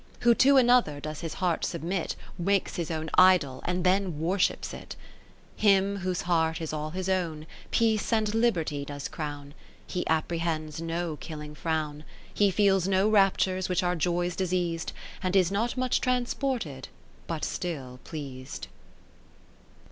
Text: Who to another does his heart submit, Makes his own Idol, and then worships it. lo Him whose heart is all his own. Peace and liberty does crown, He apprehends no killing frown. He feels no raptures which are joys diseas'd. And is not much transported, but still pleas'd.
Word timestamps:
Who 0.21 0.33
to 0.33 0.57
another 0.57 0.99
does 0.99 1.19
his 1.21 1.35
heart 1.35 1.63
submit, 1.63 2.15
Makes 2.35 2.75
his 2.75 2.89
own 2.89 3.11
Idol, 3.19 3.61
and 3.65 3.83
then 3.83 4.17
worships 4.19 4.73
it. 4.73 4.95
lo 4.97 5.61
Him 5.61 5.97
whose 5.97 6.21
heart 6.23 6.59
is 6.59 6.73
all 6.73 6.89
his 6.89 7.07
own. 7.07 7.45
Peace 7.69 8.11
and 8.11 8.33
liberty 8.33 8.83
does 8.83 9.07
crown, 9.07 9.53
He 9.85 10.03
apprehends 10.07 10.81
no 10.81 11.17
killing 11.17 11.53
frown. 11.53 12.03
He 12.33 12.49
feels 12.49 12.87
no 12.87 13.07
raptures 13.09 13.69
which 13.69 13.83
are 13.83 13.95
joys 13.95 14.35
diseas'd. 14.35 14.91
And 15.21 15.35
is 15.35 15.51
not 15.51 15.77
much 15.77 16.01
transported, 16.01 16.87
but 17.27 17.45
still 17.45 17.99
pleas'd. 18.03 18.69